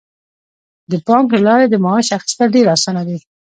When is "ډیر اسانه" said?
2.55-3.01